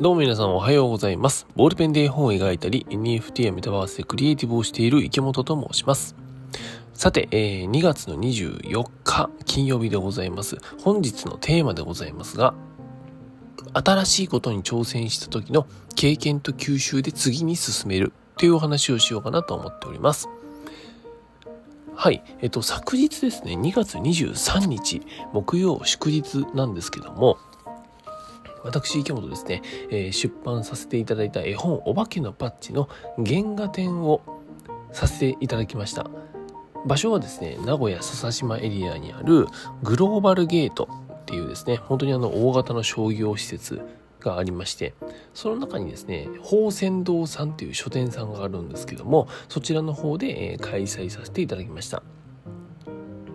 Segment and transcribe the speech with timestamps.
[0.00, 1.44] どうも皆さんおはようございます。
[1.56, 6.14] ボールペンで絵本を描いたり、NFT やメタバースでクリエイティブをしている池本と申します。
[6.94, 10.56] さて、えー、2月の24日金曜日でございます。
[10.84, 12.54] 本日のテーマでございますが、
[13.74, 15.66] 新しいことに挑戦した時の
[15.96, 20.28] 経験と吸収で次に進めるというお話をしようかなと思っております。
[21.96, 22.22] はい。
[22.40, 27.36] えっと、昨日ですね、2月23日、木曜祝日なんですけども、
[28.64, 34.22] 私、池本ですね、えー、出版させていただいた絵本、お化けのパッチの原画展を
[34.92, 36.06] させていただきました。
[36.86, 39.46] 場所はですね、名古屋笹島エリアにある
[39.82, 43.80] グローバルゲートっていうですね、本当にあの大型の商業施設
[44.20, 44.94] がありまして、
[45.34, 52.02] その中にですね、宝泉堂さんっていう書店さんがあるんですけども、そちらの方で、え開催させていただきました。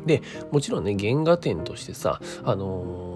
[0.06, 3.13] で、もちろんね、原画展としてさ、あのー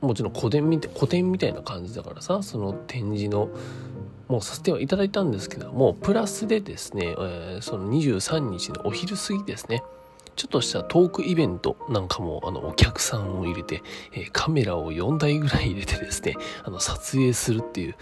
[0.00, 3.50] もちろん古典みたい古典みたいな感じだからさその展示の
[4.28, 9.82] もうさせてはいただいたんですけどもプラスでですね、えー、その23日のお昼過ぎですね
[10.36, 17.96] ちょっとしたトークイベントなんかもあのお客さんを入れて、えー、カメラを4台ぐらい入れてですねあの撮影するっていう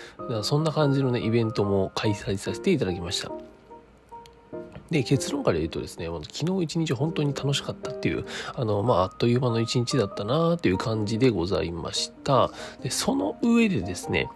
[0.45, 3.48] そんな感じのねイベントも開催させていただきました。
[4.91, 12.51] で、結論から言うとですね、昨日一日本当に楽しかったっていう、あの、まあ、あっという間の一日だったなっていう感じでございました。
[12.83, 14.31] で、その上でですね、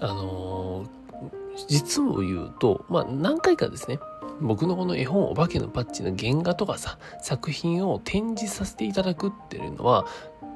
[0.00, 4.00] あのー、実を言うと、まあ、何回かですね、
[4.40, 10.06] 僕のこの絵本お化けのパッチの原画とかさ、作品を展示させていただくっていうのは、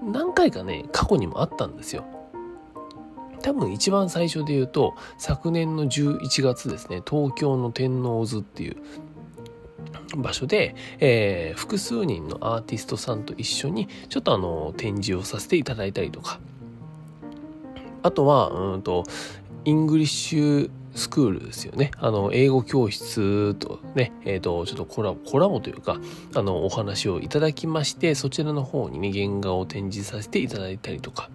[0.03, 2.05] 何回かね、過去にもあったんですよ。
[3.45, 8.77] 多分一番最初で言うと昨年の11月ですね東京の天王洲っていう
[10.17, 16.41] 場所で、えー、複数人のアーティストさんと一緒にちょっとあの展示をさせていただいたりとか
[18.03, 19.05] あとはうんと
[19.67, 21.91] English school ですよね。
[21.99, 25.99] あの、英語教室とね、えっ、ー、と、ちょっとコラボ、コラボというか、
[26.37, 31.31] あの、お話をいただきまして、そちらの方にね、原画を展示させていただいたりとか、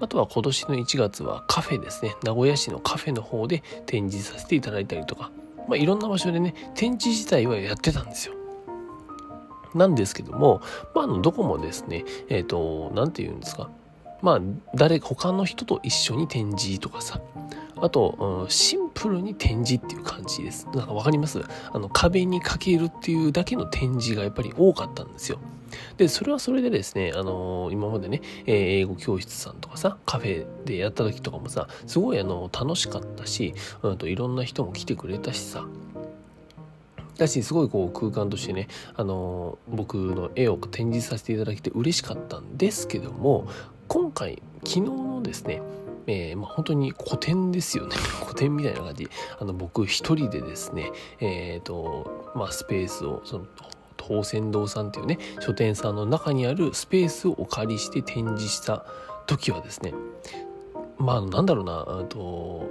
[0.00, 2.14] あとは今年の1月はカフェですね。
[2.24, 5.30] 名古屋市のカフェの方で展示させていただいたりとか、
[5.68, 8.34] まあ、いろんな場所でね、展示自体はやってたんですよ。
[9.74, 10.60] なんですけども、
[10.94, 13.70] まあ、あの、どこもですね、えっ、ー、と、なんて言うんですか。
[14.22, 14.40] まあ、
[14.74, 17.20] 誰、他の人と一緒に展示とかさ、
[17.76, 20.66] あと、うん、シンプルに展示っていう感じです。
[20.74, 21.40] なんかわかります？
[21.72, 25.38] あの、壁にかけるっていうだけの展示がやっぱり多かったんですよ。
[25.96, 35.66] で、それはそれでですね、あのー、今までね、えー、英語教室さんとかさ、カフェでやった時とかもさ、すごいあの、楽しかったし、うんといろんな人も来てくれたしさ、
[37.16, 43.46] だし、すごいこう空間としてね、あのー、僕の絵を展示させていただけて嬉しかったんですけども、
[43.88, 45.62] 今回、昨日のですね、
[46.06, 47.96] えー、まあ、本当に古典ですよね。
[48.24, 49.08] 古典みたいな感じ。
[49.38, 53.46] あの、僕一人でですね、えっ、ー、と、まあ、スペースを、その、
[54.04, 58.84] 宝泉堂さんっていうね、書店さんの中にあるスペースをお借りして展示した
[59.26, 59.94] 時はですね、
[60.98, 62.68] まあ、なんだろうな、と、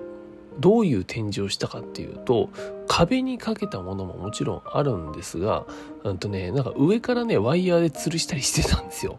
[0.60, 2.50] どういう展示をしたかっていうと
[2.88, 5.66] 壁にかけたものももちろんあるんですが、
[6.04, 9.18] うんとね、なんか上からねワイヤーで吊るしたりしてたんですよ。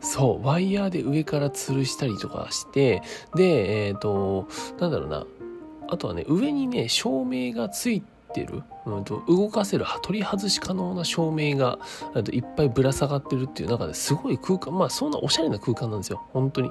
[0.00, 3.02] そう、ワイヤーで上から吊るしたりとかして、
[3.34, 5.26] で、えっ、ー、と、なんだろうな、
[5.88, 11.78] あとはね、上にね、照明がついててる、うんと、動かせる、取り外し可能な照明が、
[12.12, 16.70] といっぱいぶら下がってるっていう中ですごい空間、まあそんなおしゃれな空間なんですよ、本当に。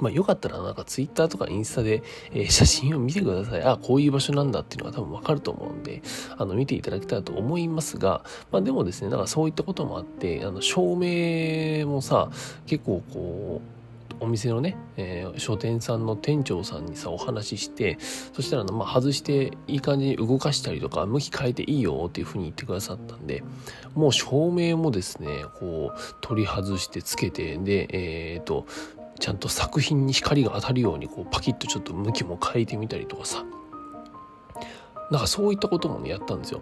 [0.00, 3.62] まあ、よかったらなんかツイッターとかインスタで、えー、写真を見てください。
[3.62, 6.02] あ、こういう場所なんだっていうのが多分わかると思うんで、
[6.36, 8.22] あの、見ていただきたいと思いますが、
[8.52, 12.30] まあでもですね、なんかそういったこともあって、あの、照明もさ、
[12.66, 13.77] 結構こう、
[14.20, 17.98] お店のね、えー、書店さんの店長さんにさお話しして
[18.32, 23.42] そしたらまあ外していい感じに動かしたりとか向き変えていいよっていうふうに言ってくださったんで
[23.94, 28.66] もう照明もですねこう取り外してつけてでえっ、ー、と
[29.18, 33.44] ちゃんと作品に光が当たるようにこうパキッとちょっと向きも変えてみたりとかさ
[35.10, 36.60] なんかそういったこともねやったんですよ。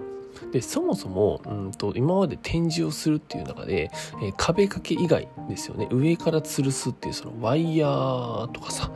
[0.53, 3.91] でそもそもうんと今まで展示をするっていう中で、
[4.23, 5.89] えー、壁掛け以外ですよね。
[5.91, 8.91] 上から吊るすっていうそのワイヤーとかさ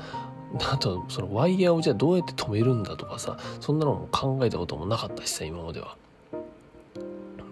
[0.58, 5.96] あとそのワイヤーをじゃあどうやって止めるんだとかさそんなのも考えたこともなかったしさ今までは。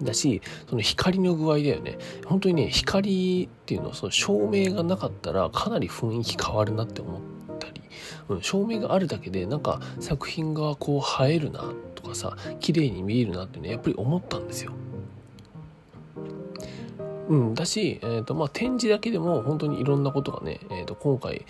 [0.02, 1.98] だしその光の具合だよね。
[2.24, 7.20] 本当にね光っていうのはその照明がなかったらかなり雰囲気変わるなって思っ
[7.58, 7.82] たり、
[8.28, 11.74] うん、照明があるだけでなんか作品がこう映えるなと
[12.08, 14.72] かさ綺麗に見えるなってねやっぱり思ったんですよ。
[17.28, 21.44] うん、だし、えーとまあ、展示だけでも本当にいろんなことがね、えー、と今回、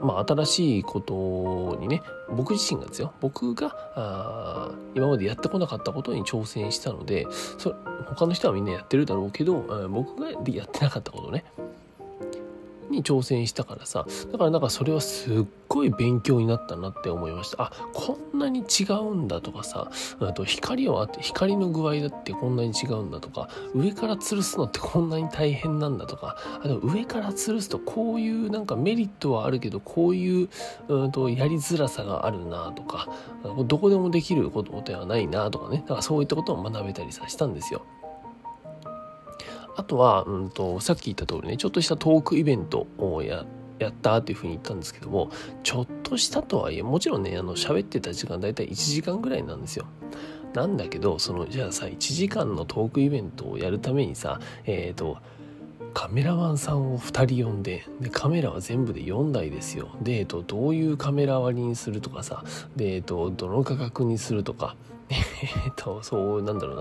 [0.00, 7.26] まあ、新しいことにね僕自身がですよ僕があ今までやってこなかったことに挑戦したので
[7.58, 7.74] そ
[8.06, 11.44] 他の人はみんなやってるだろうけど僕がやってなかったことね
[12.94, 30.48] に挑戦したからさだからなんかそれはすっごい勉強になったなって思いましたあこんなに違うんだとかさあと光を当て光の具合だってこんなに違うんだとか上から吊るすのってこんなに大変なんだとかあと上から吊るすとこういうなんかメリットはあるけどこういう
[30.88, 33.08] うんとやりづらさがあるなとか
[33.66, 37.84] どこでもできることではないなとかねだからそういったことを学べたりさしたんですよ。
[39.76, 43.44] あとは、うんと、さっき言った通りね、ちょっとしたトークイベントをや
[43.80, 45.30] やったっていうふうに言ったんですけども、
[45.62, 49.86] ちょっとしたとはいえ、もちろんね、あの、喋ってた時間大体1時間ぐらいなんですよ。
[50.54, 55.18] なんだけど、その、じゃあさ、1時間のトークイベントをやるためにさ、えっ、ー、と、
[55.94, 62.42] カメラマンさんを2人呼んででカメラは全部で4台ですよで、えっと、どういうカメラ割りにするとかさ
[62.74, 64.74] で、えっと、どの価格にするとか
[65.10, 66.76] えっと、そう、なんだろう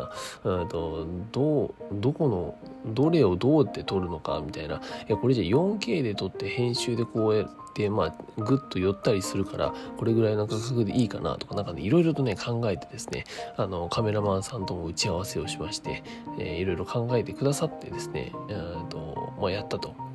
[0.46, 2.56] な、うんと、どう、どこの、
[2.86, 13.26] どれをどうって撮るのかみたいな、え、これじゃ 4K で撮って編集でこうやって、まあ、ぐっと寄ったりするから、これぐらいの価格でいいかなとか、なんかね、いろいろとね、考えてですね、
[13.58, 16.04] あの、カメラマンさんとも打ち合わせをしまして、
[16.40, 20.13] えー、いろいろ考えてくださってですね、うんと、まあ、やったと。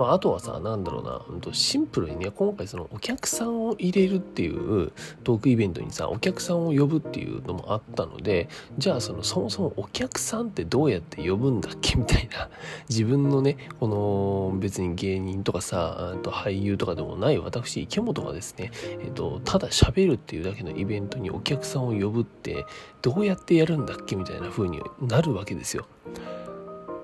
[0.00, 4.92] まあ、あとはさ、なんだろうな、シンプルにね、今回そのお客さんを入れるっていう
[5.24, 8.48] トークイベントにさ、お客さんを呼ぶっていうのもあったので、
[8.78, 12.48] じゃあそのそもそもお客さんってどうやって呼ぶんだっけみたいな、
[12.88, 13.88] 自分のね、こ
[14.52, 18.70] の別に芸人とかさ、と俳優とかでもない私、池本がですね、
[19.00, 22.64] えっと、ただ喋るっていうだけのイベントにお客さんを呼ぶって、
[23.02, 25.84] どうやってやるんだっけみたいな風になるわけですよ。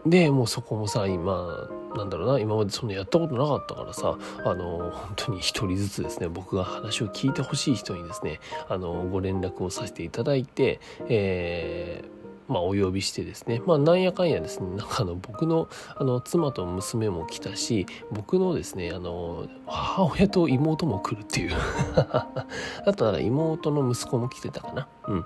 [0.06, 12.16] で、もうそこもさ、今、なんだろうな今までそんなやったことなかったからさあの本当に一人ずつですね僕が話を聞いてほしい人にですねあのご連絡をさせていただいて、えー
[12.48, 21.56] まあ、お呼びしてですね、まあ、なんやかんやですね、なんかあの、僕の、あの、妻と娘も来たし、僕のですね、あの、母親と妹も来るっていう
[21.96, 24.88] あとなんか妹の息子も来てたかな。
[25.08, 25.20] うん。
[25.20, 25.24] っ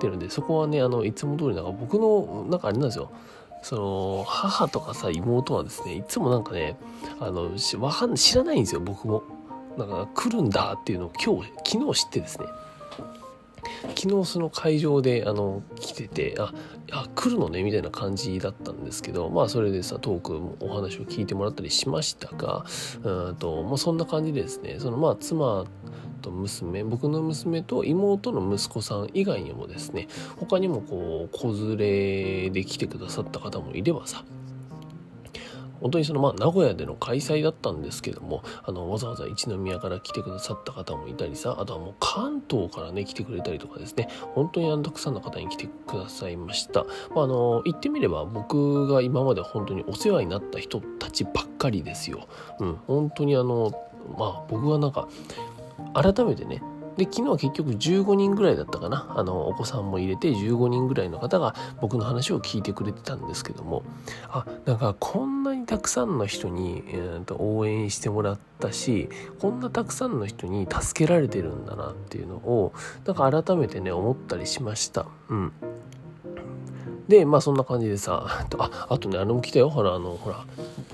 [0.00, 3.10] ていうので、そこはね、あの、いつも通りなんか僕の、なんかあれなんですよ。
[3.62, 6.76] その母とかさ妹はですねいつもなんかね
[7.20, 7.50] あの
[7.80, 9.22] わかん知らないんですよ僕も。
[9.76, 12.46] なんか来るんだっていうのを今日昨日知ってですね。
[13.96, 16.52] 昨日その会場であの来ててあ
[16.90, 22.64] あ来るのねみたいな感じだったんですけどまあそれでさトークお話を聞いてもらったりしましたが
[23.02, 25.64] うんと、まあ、そんな感じでですねそのまあ妻
[26.18, 34.24] と娘僕の娘と妹の息子さん以外にもですね他にもこう子連れで来てくださった方もいればさ
[35.80, 46.84] 本当にそのまあ名古屋での開催だったんですけどもあのわざわざ一宮から来てくださった方もいたりさあとはもう関東からね来てくれたりとかですね本当にあのたくさんの方に来てくださいました、
[47.14, 52.28] まあ、あの言ってみれば僕が今まで本当にお世話になった人たちばっかりですよ、
[52.58, 53.72] うん、本当にあの
[54.18, 55.08] まあ僕はなんか
[55.94, 56.62] 改めてね。
[56.98, 59.14] で昨日は結局15人ぐらいだったかな。
[59.16, 63.84] あのお子さんも入れて15人ぐらいの方が僕の話を聞いてくれてたんですけども。
[64.28, 69.08] あなんかこんなにたくさんの人に、えー、と応援してもらったし
[69.40, 72.72] こんなたくさんの人に助けられてるんだなっていうのを
[73.06, 75.06] なんか改めてね思ったりしました。
[75.28, 75.52] うん。
[77.08, 79.70] で、まあそんな感じでさ、あ、あとね、あれも来たよ。
[79.70, 80.44] ほら、あの、ほら、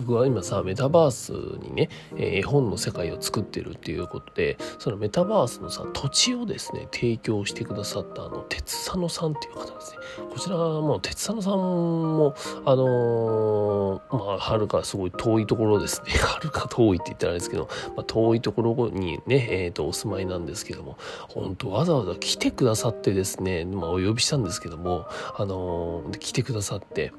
[0.01, 9.99] 僕は今さ、メタバースにね、え絵本の世界を作ってるっていうことで、そのメタバースのさ、土地をですね、提供してくださったあの、鉄佐野さんっていう方ですね。
[10.33, 16.13] こちらもう、鉄佐野さんも、あのー、まあ、はるかすごい遠いところですね。
[16.23, 20.97] はるか遠いって言ったらあれですけど、まあ、遠いところにね、え、ー、と、お住まいなんですけども、
[21.29, 25.07] 本当わざわざ来てくださってですね、まあ、お呼びしたんですけども、
[25.37, 27.13] あのー来てくださって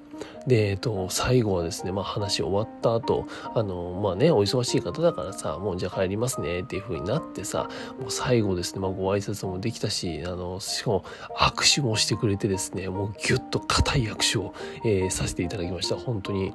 [0.48, 11.06] で、えっと、最後はですね、まあ話終わった後、あの、まあね、お忙しい方だからさ、もうじゃあ帰りますねっていう風になってさ、もう最後ですね、まあご挨拶もできたし、あの、しかも
[11.38, 15.96] 握手もしてくれてですね、もうギュッと固い握手を、えー、させていただきました。
[15.96, 16.54] 本当に。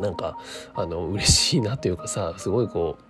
[0.00, 0.36] なんか、
[0.74, 3.07] あの、嬉しいなというかさ、すごいこう、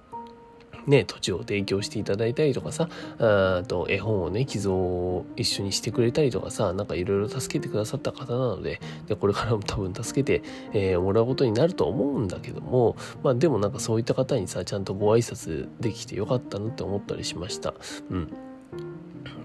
[0.89, 10.43] ね、土地を提供していただいたりとかさ、あと絵本をね、寄贈を一緒にしてくれたりとかさ、なんかいろいろ助けてくださった方なので、でこれからも 多分助けて、
[10.73, 17.75] えー、もらうことになると思うんだけども、まあでもなんかそういった方にさ、ちゃんとご挨拶できてよかったなって思ったりしました。
[18.11, 18.29] うん。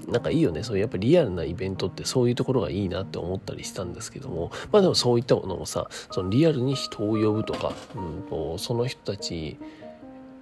[0.07, 9.57] なんかいいよねそういうやっぱリアルなイベントってそういうところがいいなって思ったりしたんですけどもまあでもそういったものもさそのリアルに人を呼ぶとか、うんと、その人たち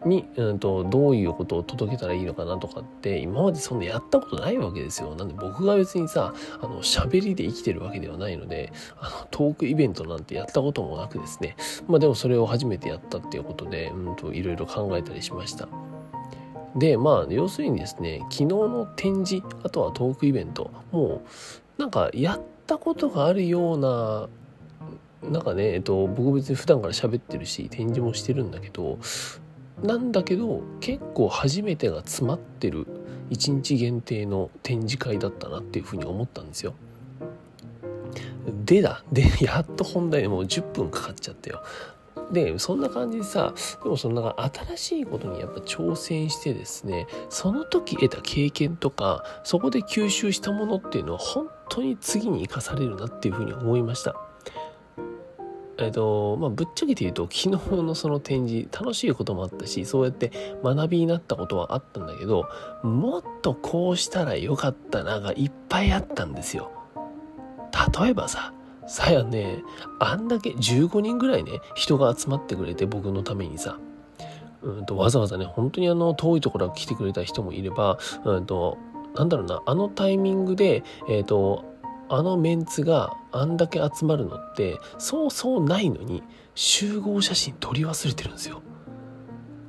[0.05, 5.15] に、うんと、どういうことを届けたらいいのかなとかって今までそんなやったことないわけですよ。
[5.15, 11.55] なんで僕が別にさあの喋りで生きてるわけではないのであのトークイベントなんてやったこともなくですね。
[11.87, 15.67] まあでもそれを初めてやったっていうことで、うんといろいろ考えたりしました。
[16.75, 21.21] でまあ要するにですね昨日の展示あとはトークイベントも
[21.77, 24.29] うなんかやったことがあるような
[25.23, 28.97] なんかね、えっと、僕別に普段から喋ってるし展示もしてるんだけど
[29.83, 32.85] なんだけど結構初めてが詰まってる
[33.31, 36.73] 1日限定の展示会だったなっていうふうに思ったんですよ。
[38.65, 41.63] でだで やっと本題でもう10分かかっちゃったよ。
[42.31, 54.15] でそんな感じでさでもそのなんか新しいことにやっぱ挑戦してですねその時得た経験とかそこで吸収したものっていうのは本当に次に生かされるなっていうふうに思いました。
[55.81, 60.31] えっとまあ、ぶっちゃけて言うと昨日のその展示楽しいこともあったしそうやって
[60.63, 62.47] 学びになったことはあったんだけど
[62.83, 66.71] もっとこうしたらよかったながいっぱいあったんですよ。
[67.99, 68.53] 例えばさ
[68.87, 69.63] さやね
[69.99, 73.79] あんだけ15人ぐらいね人が集まってくれて僕のためにさ
[74.61, 78.77] うんとわざわざね本当にあの遠いところから来てくれた人もいればうんと
[79.15, 81.70] なんだろうなあのタイミングでえっ、ー、と
[82.11, 86.21] あのメンツがあんだけ集まるのってそうそうないのに
[86.55, 88.61] 集合写真撮り忘れてるんですよ。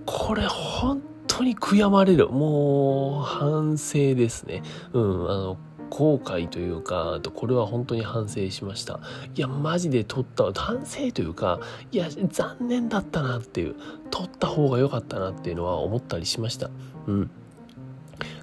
[0.04, 2.28] これ本当に悔やまれる。
[2.28, 4.62] もう反省ですね。
[4.92, 5.56] うんあの
[5.88, 8.98] 後悔というかこれは本当に反省しました。
[9.36, 11.60] いやマジで撮った反省というか
[11.92, 13.76] いや残念だったなっていう
[14.10, 16.70] 撮った方が良かったなっていうのは思ったりしました。
[17.06, 17.30] うん。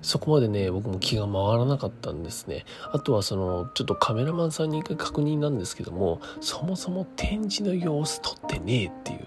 [0.02, 2.66] そこまでね僕も気が回らなかったんですね。
[2.92, 9.20] あとはそのちょっとカメラマンさんに一回確認なんですけどもそもそも展示の様子撮ってねえっていう。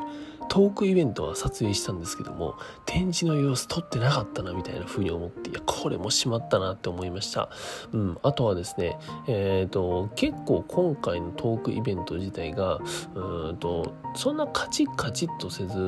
[0.52, 7.48] トークイベントは撮影したんですけども展示の様子撮ってなかったなみたいな風に思っていやこれもしまったなって思いました。
[7.92, 12.80] うんあとはですねえっ、ー、と結構今回のトークイベント自体が
[13.14, 15.82] うんとそんなカチッカチッとせずう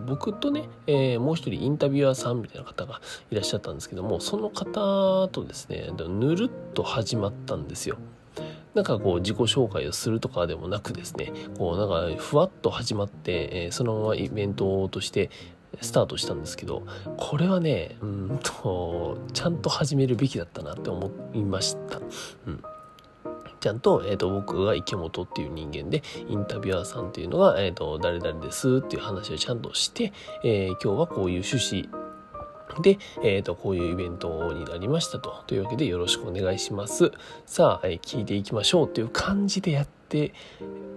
[0.00, 3.00] ん僕とね、えー、もう一人インタビュアーさんみたいな方が
[3.30, 7.98] いらっしゃったんですけどもその方とですねぬるっと始まったんですよ。
[8.74, 15.30] なんかこう自己紹介をするとかでもなくですねこうなんかふわっと始まって、えー、そのままイベントとして
[15.80, 16.86] スタートしたんですけど
[17.16, 22.00] これはねうんとちゃんと始めるべきだったなって思いました。
[22.46, 22.62] うん
[23.60, 31.99] ちゃんと,、えーと、僕が池本っていう人間でインタビュアーさんっていうのが、えーと、誰々ですっていう話をちゃんとして、えー、今日はこういう趣旨
[32.80, 35.42] で、えっ、ー、と、こういうイベントになりましたと。
[35.46, 37.12] というわけでよろしくお願いします。
[37.46, 40.32] さあ、えー、聞いていきましょうっていう感じでやって、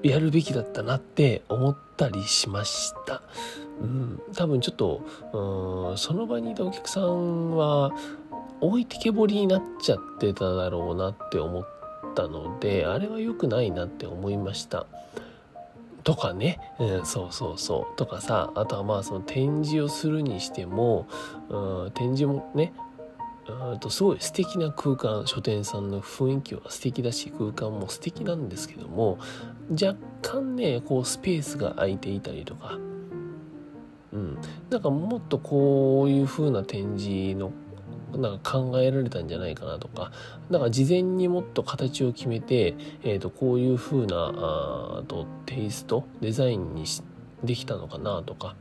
[0.04, 3.22] やるべきだったなって思ったりしました。
[3.82, 5.02] うん、多分ちょっと、
[5.92, 7.92] うん、その場にいたお客さんは、
[8.62, 11.68] 置いてけぼりになっちゃってただろうなって思っ
[12.16, 14.86] たので、あれは良くないなって思いました。
[16.04, 17.98] とかね、うん、そうそうそう。
[17.98, 21.08] とかさあとはまあその展示をするにしても、
[21.50, 22.74] うん、展示もね
[23.48, 29.20] うんとすごい素敵な空間書店さんの雰囲気は素敵だし空間も素敵なんですけども
[29.72, 32.78] 若干ねこうスペースが空いていたりとか。
[34.14, 34.38] うん、
[34.70, 37.52] なんかもっとこういう風な展示の
[38.18, 40.12] なんか考えられたんじゃないかなとか
[40.52, 46.86] だから事前にもっと形を決めて、えー、とこういう風なあとテイストデザインに
[47.44, 48.56] できたのかなとか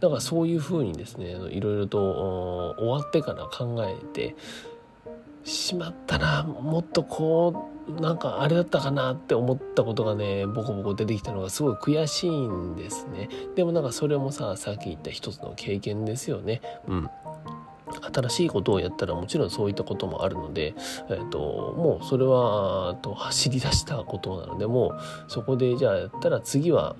[0.00, 4.36] だからそういう風にですねいろいろと終わってから考えて
[5.44, 13.28] しまったなもっとこうなんかあれだったかなって思ったことがねボコボコ出てきたのがすごい悔しいんですね。
[13.56, 16.60] でもなんかそれもささっき言った一つの経験ですよね。
[16.86, 17.10] うん。
[18.12, 20.74] 新しいことをやったらもちろんそういったこともあるので、
[21.08, 26.96] えーと、もうそれはと走り出したことなのでもうそこでじゃあやったら次は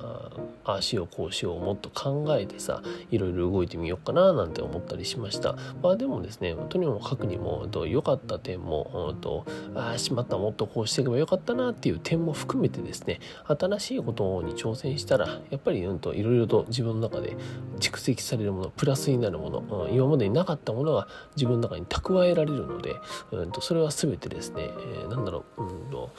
[0.64, 5.56] ああしようこうしようもっと考えてさいろいろ動いてみようかななんて思ったりしました。
[5.82, 17.36] まあでもですねとにもかくにも良かった点もとあしまったもっとこうしていけばよかったなっていう点も含めてですね新しいことに挑戦したらやっぱりいろいろと自分の中で
[17.78, 22.96] 蓄積されるものプラスになるもの、今までになかったものが自分の中に蓄えられるので、
[23.32, 26.10] うんと、それは全てですね、えー、なんだろう、うんと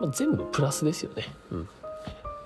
[0.00, 1.24] まあ、全部プラスですよね。
[1.50, 1.68] うん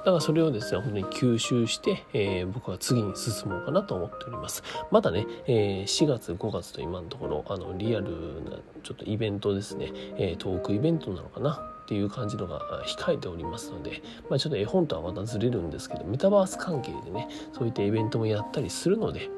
[0.00, 4.62] だからそれをですね、本当に吸収して、えー、僕は次に進もうかなと思っております。
[4.90, 19.28] まだね、えー、4月、5月と今のところ、あの、リアルなちょっとイベントですね、えー、トークイベントなのかなっていう感じのが控えておりますので、まあ、ちょっと絵本とはまたずれるんですけど、メタバース関係でね、そういったイベントもやったりするので、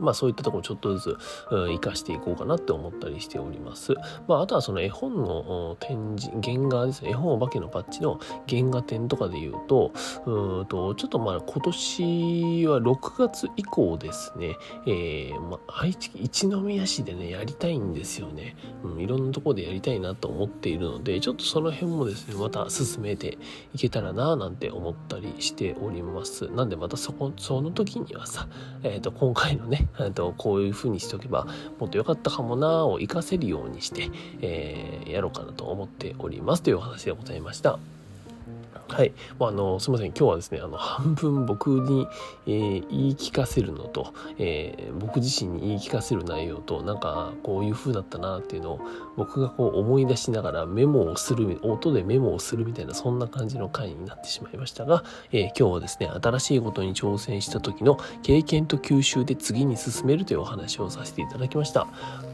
[0.00, 1.18] まあそういったところちょっとずつ、
[1.50, 3.94] 生かしていこうかなって思ったりしております。
[4.26, 9.92] まああとはその絵本の展示、原画ですね、絵本お化けのパッチの原画展とかで言うと、
[10.26, 18.56] うんとちょっとまあ今年は6月以降ですね、えー、まあ愛知一宮市でね、やりたいんですよね。
[18.82, 23.38] うん、いろんなところでやりたいなと思っているので、ちょっとその辺もですね、また進めて
[23.74, 26.48] いけたらなぁなんて思ったりしております。
[26.48, 28.48] なんでまたそこ、その時にはさ、
[28.82, 31.46] えっ、ー、と今回のね、とこういう風にしておけば
[31.78, 37.78] もっと良かったかもなを活かせるようにして、えー、やろうかなと思っておりますというお話でございました。
[38.88, 39.12] はい。
[39.38, 40.08] まあ、あの、すみません。
[40.08, 42.08] 今日はですね、あの、半分僕に、
[42.46, 48.80] えー、言い聞かせるのと、えー、僕自身に言い聞かせる内容と、なんか、こういう風だったなっていうのを、
[49.18, 61.88] 僕がこう思い出しながらメモをする、音でメモをするみたいな、そんな感じの回になってしまいましたが、えー、今日はですね、新しいことに挑戦した時の経験と吸収で次に進めるというお話をさせていただきました。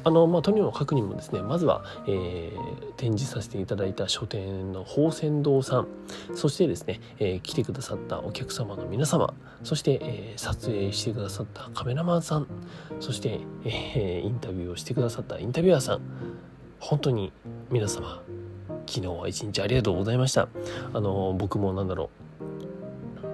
[0.05, 5.88] あの、まあ、とにもかくにもですね、まずは、えー、展示させていただいた書店の宝泉堂さん、
[6.35, 12.47] そしてですね、えー、来てくださったお客様の皆様、そして、えー、撮影してくださったカメラマンさん、
[13.00, 16.00] そして、えインタビューをしてくださったインタビュアーさん、
[16.85, 17.33] 本当に
[17.71, 18.23] 皆様、
[18.87, 20.49] 昨日は一日ありがとうございました。
[20.93, 22.11] あの、僕もなんだろ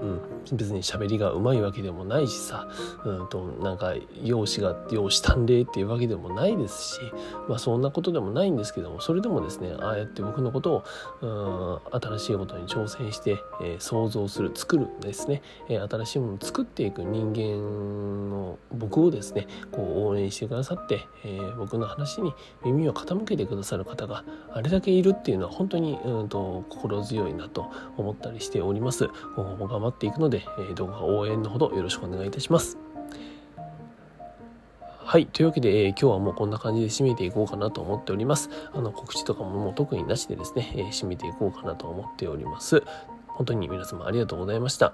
[0.02, 0.20] う、うん、
[0.52, 2.68] 別に喋りがうまいわけでもないしさ、
[3.04, 7.00] うんと、なんか、容姿が、容姿端麗っていうわけでもないですし、
[7.48, 10.84] まあそんなことでもないんですけども、それでもですね、ああやって僕のこと
[11.22, 22.32] を、うん、新しいことに挑戦して、えー、想像する、作るですね、えー、新しいものを作っていく人間の僕をですね、こう応援してくださって、えー、僕の話に
[22.64, 29.08] 耳を傾けてくださる方があれだけいるっていうのは本当に、うんと、心強いなと思ったりしております。
[29.36, 32.78] 今後も頑張っていくので、えー、どうか応援のほどよろしくお願いいたします。
[35.04, 35.26] はい。
[35.26, 38.48] というわけで、えー、今日はもうこんな感じで締めていこうかなと思っております。
[38.72, 42.84] あの、告知とかももう特になしでですね、えー、締めていこうかなと思っております。
[43.26, 44.92] 本当に皆様ありがとうございました。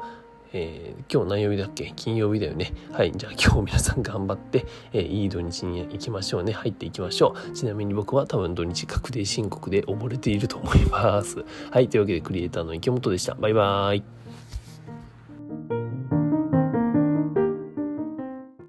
[0.53, 1.93] えー、今日何曜日だっけ？
[1.97, 2.73] 金曜日だよね。
[2.93, 3.13] はい。
[3.13, 6.53] じゃあ今日皆さん頑張って、えー、いい土日に行きましょうね。
[6.53, 7.51] 入っていきましょう。
[7.51, 11.45] ちなみに僕は多分土日確定申告で溺れていると思います。
[11.71, 11.89] はい。
[11.89, 13.35] というわけでクリエイターの池本でした。
[13.35, 14.05] バイバーイ。